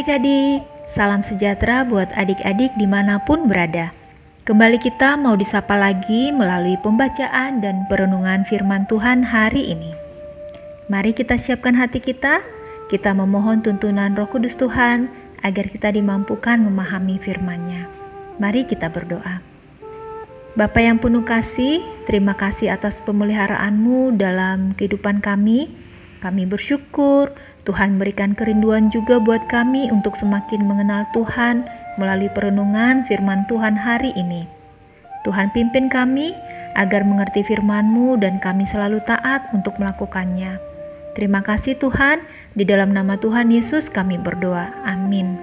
[0.00, 0.64] Adik-adik,
[0.96, 3.92] salam sejahtera buat adik-adik di mana pun berada.
[4.48, 9.92] Kembali kita mau disapa lagi melalui pembacaan dan perenungan firman Tuhan hari ini.
[10.88, 12.40] Mari kita siapkan hati kita,
[12.88, 15.12] kita memohon tuntunan roh kudus Tuhan
[15.44, 17.84] agar kita dimampukan memahami firman-Nya.
[18.40, 19.44] Mari kita berdoa.
[20.56, 25.68] Bapa yang penuh kasih, terima kasih atas pemeliharaanmu dalam kehidupan kami.
[26.20, 27.32] Kami bersyukur
[27.64, 31.64] Tuhan berikan kerinduan juga buat kami untuk semakin mengenal Tuhan
[31.96, 34.44] melalui perenungan firman Tuhan hari ini.
[35.24, 36.36] Tuhan pimpin kami
[36.76, 40.60] agar mengerti firman-Mu dan kami selalu taat untuk melakukannya.
[41.16, 42.24] Terima kasih Tuhan,
[42.56, 44.70] di dalam nama Tuhan Yesus kami berdoa.
[44.84, 45.40] Amin.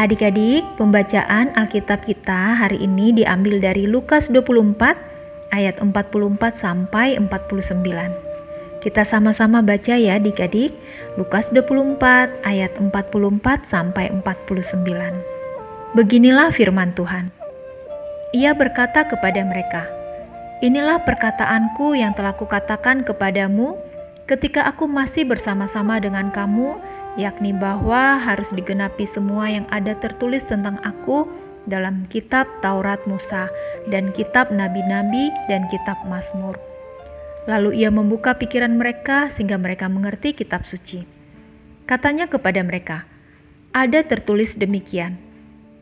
[0.00, 4.96] Adik-adik, pembacaan Alkitab kita hari ini diambil dari Lukas 24
[5.52, 8.31] ayat 44 sampai 49.
[8.82, 10.74] Kita sama-sama baca ya adik-adik.
[11.14, 12.90] Lukas 24 ayat 44
[13.70, 14.82] sampai 49.
[15.94, 17.30] Beginilah firman Tuhan.
[18.34, 19.86] Ia berkata kepada mereka,
[20.62, 23.78] Inilah perkataanku yang telah kukatakan kepadamu
[24.26, 26.78] ketika aku masih bersama-sama dengan kamu,
[27.18, 31.26] yakni bahwa harus digenapi semua yang ada tertulis tentang aku
[31.70, 33.46] dalam kitab Taurat Musa
[33.90, 36.71] dan kitab nabi-nabi dan kitab Mazmur.
[37.42, 41.02] Lalu ia membuka pikiran mereka sehingga mereka mengerti kitab suci.
[41.90, 43.02] Katanya kepada mereka,
[43.74, 45.18] "Ada tertulis demikian: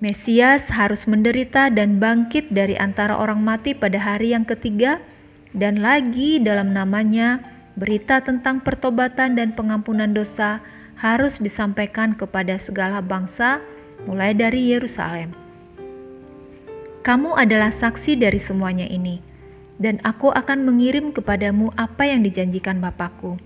[0.00, 4.96] Mesias harus menderita dan bangkit dari antara orang mati pada hari yang ketiga,
[5.52, 7.44] dan lagi dalam namanya
[7.76, 10.64] berita tentang pertobatan dan pengampunan dosa
[10.96, 13.60] harus disampaikan kepada segala bangsa,
[14.08, 15.36] mulai dari Yerusalem.
[17.04, 19.29] Kamu adalah saksi dari semuanya ini."
[19.80, 23.40] Dan aku akan mengirim kepadamu apa yang dijanjikan Bapakku.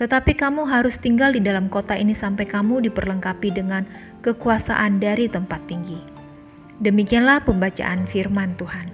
[0.00, 3.84] Tetapi kamu harus tinggal di dalam kota ini sampai kamu diperlengkapi dengan
[4.24, 6.00] kekuasaan dari tempat tinggi.
[6.80, 8.92] Demikianlah pembacaan firman Tuhan.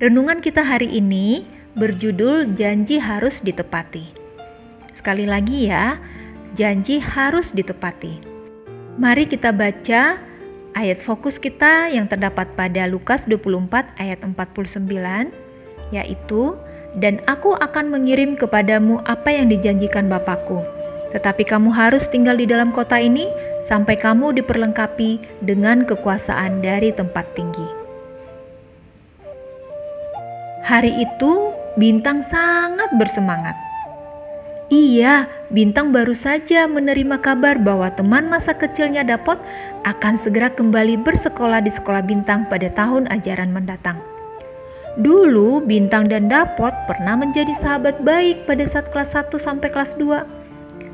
[0.00, 1.44] Renungan kita hari ini
[1.76, 4.16] berjudul Janji Harus Ditepati.
[4.96, 6.00] Sekali lagi ya,
[6.56, 8.24] janji harus ditepati.
[8.96, 10.16] Mari kita baca
[10.72, 15.43] ayat fokus kita yang terdapat pada Lukas 24 ayat 49
[15.90, 16.56] yaitu,
[16.96, 20.62] dan aku akan mengirim kepadamu apa yang dijanjikan Bapakku.
[21.10, 23.26] Tetapi kamu harus tinggal di dalam kota ini
[23.66, 27.66] sampai kamu diperlengkapi dengan kekuasaan dari tempat tinggi.
[30.64, 33.58] Hari itu, Bintang sangat bersemangat.
[34.72, 39.36] Iya, Bintang baru saja menerima kabar bahwa teman masa kecilnya Dapot
[39.84, 44.13] akan segera kembali bersekolah di sekolah Bintang pada tahun ajaran mendatang.
[44.94, 50.22] Dulu Bintang dan Dapot pernah menjadi sahabat baik pada saat kelas 1 sampai kelas 2.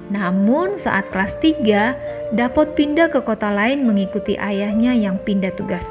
[0.09, 5.85] Namun saat kelas 3, Dapot pindah ke kota lain mengikuti ayahnya yang pindah tugas.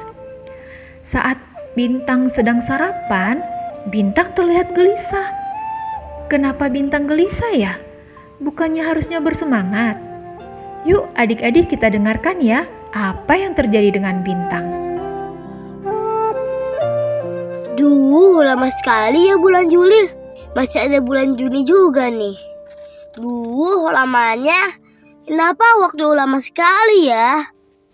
[1.05, 1.37] Saat
[1.77, 3.45] Bintang sedang sarapan,
[3.93, 5.29] Bintang terlihat gelisah.
[6.33, 7.77] Kenapa Bintang gelisah ya?
[8.41, 10.01] Bukannya harusnya bersemangat?
[10.81, 14.88] Yuk adik-adik kita dengarkan ya apa yang terjadi dengan Bintang.
[17.79, 20.11] Duh, lama sekali ya bulan Juli.
[20.51, 22.35] Masih ada bulan Juni juga nih.
[23.15, 24.75] Duh, lamanya.
[25.23, 27.39] Kenapa waktu lama sekali ya?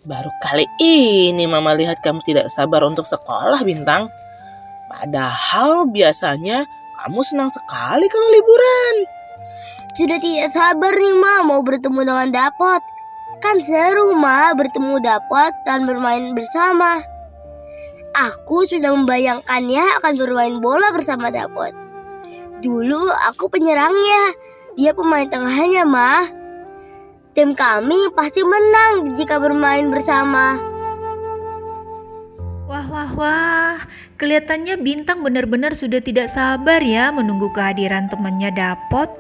[0.02, 4.10] Baru kali ini Mama lihat kamu tidak sabar untuk sekolah, Bintang.
[4.90, 6.66] Padahal biasanya
[6.98, 8.96] kamu senang sekali kalau liburan.
[9.94, 12.82] Sudah tidak sabar nih, Ma, mau bertemu dengan Dapot.
[13.38, 17.06] Kan seru, Ma, bertemu Dapot dan bermain bersama.
[18.16, 21.76] Aku sudah membayangkannya akan bermain bola bersama Dapot.
[22.64, 24.32] Dulu aku penyerangnya,
[24.80, 26.24] dia pemain tengahnya, mah.
[27.36, 30.56] Tim kami pasti menang jika bermain bersama.
[32.72, 33.78] Wah, wah, wah.
[34.16, 39.12] Kelihatannya Bintang benar-benar sudah tidak sabar ya menunggu kehadiran temannya Dapot.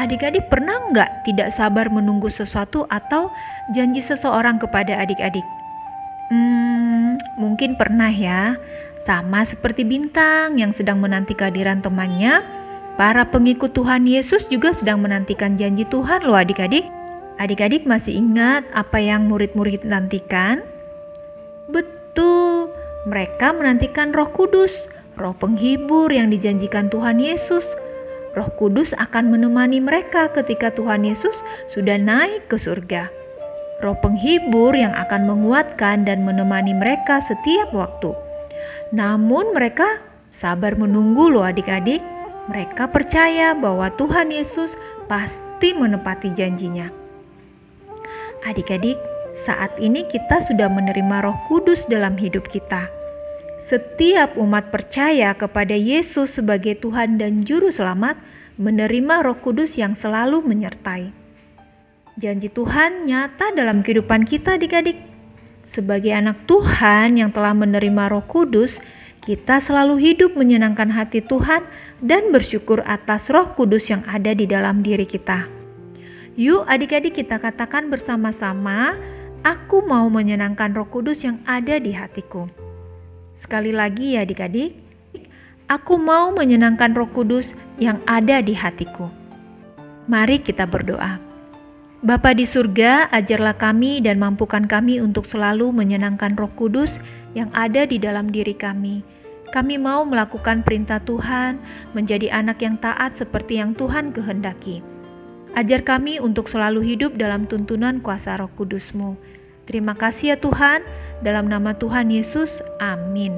[0.00, 3.28] Adik-adik pernah nggak tidak sabar menunggu sesuatu atau
[3.76, 5.44] janji seseorang kepada adik-adik?
[6.34, 8.58] Hmm, mungkin pernah ya,
[9.06, 12.42] sama seperti bintang yang sedang menanti kehadiran temannya,
[12.98, 16.82] para pengikut Tuhan Yesus juga sedang menantikan janji Tuhan loh adik-adik.
[17.38, 20.66] Adik-adik masih ingat apa yang murid-murid nantikan?
[21.70, 22.74] Betul,
[23.06, 27.62] mereka menantikan roh kudus, roh penghibur yang dijanjikan Tuhan Yesus.
[28.34, 31.38] Roh Kudus akan menemani mereka ketika Tuhan Yesus
[31.70, 33.06] sudah naik ke surga
[33.82, 38.14] roh penghibur yang akan menguatkan dan menemani mereka setiap waktu.
[38.94, 39.98] Namun mereka
[40.34, 42.02] sabar menunggu loh adik-adik.
[42.44, 44.76] Mereka percaya bahwa Tuhan Yesus
[45.08, 46.92] pasti menepati janjinya.
[48.44, 49.00] Adik-adik,
[49.48, 52.92] saat ini kita sudah menerima Roh Kudus dalam hidup kita.
[53.64, 58.20] Setiap umat percaya kepada Yesus sebagai Tuhan dan Juru Selamat,
[58.60, 61.23] menerima Roh Kudus yang selalu menyertai.
[62.14, 65.02] Janji Tuhan nyata dalam kehidupan kita, adik-adik.
[65.66, 68.78] Sebagai anak Tuhan yang telah menerima Roh Kudus,
[69.18, 71.66] kita selalu hidup menyenangkan hati Tuhan
[71.98, 75.50] dan bersyukur atas Roh Kudus yang ada di dalam diri kita.
[76.38, 78.94] Yuk, adik-adik, kita katakan bersama-sama:
[79.42, 82.46] "Aku mau menyenangkan Roh Kudus yang ada di hatiku."
[83.42, 84.78] Sekali lagi, ya, adik-adik,
[85.66, 89.10] aku mau menyenangkan Roh Kudus yang ada di hatiku.
[90.06, 91.23] Mari kita berdoa.
[92.04, 97.00] Bapa di surga, ajarlah kami dan mampukan kami untuk selalu menyenangkan Roh Kudus
[97.32, 99.00] yang ada di dalam diri kami
[99.54, 101.62] kami mau melakukan perintah Tuhan,
[101.94, 104.82] menjadi anak yang taat seperti yang Tuhan kehendaki.
[105.54, 109.14] Ajar kami untuk selalu hidup dalam tuntunan kuasa roh kudusmu.
[109.70, 110.82] Terima kasih ya Tuhan,
[111.22, 113.30] dalam nama Tuhan Yesus, amin.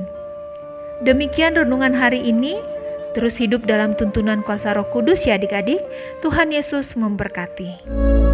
[1.05, 2.57] Demikian renungan hari ini,
[3.13, 5.85] terus hidup dalam tuntunan kuasa roh kudus ya adik-adik.
[6.25, 8.26] Tuhan Yesus memberkati.